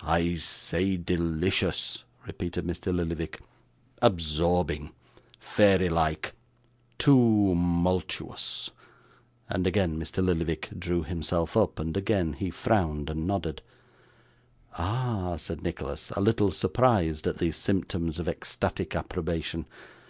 [0.00, 2.96] 'I say, delicious,' repeated Mr.
[2.96, 3.40] Lillyvick.
[4.00, 4.90] 'Absorbing,
[5.38, 6.32] fairy like,
[6.98, 8.70] toomultuous,'
[9.50, 10.24] and again Mr.
[10.24, 13.60] Lillyvick drew himself up, and again he frowned and nodded.
[14.78, 19.66] 'Ah!' said Nicholas, a little surprised at these symptoms of ecstatic approbation.